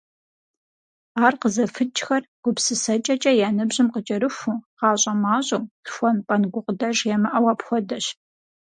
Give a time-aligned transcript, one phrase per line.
[1.25, 8.05] Ар къызэфыкӀхэр гупсысэкӀэкӀэ я ныбжьым къыкӀэрыхуу, гъащӀэ мащӀэу, лъхуэн-пӀэн гукъыдэж ямыӀэу апхуэдэщ.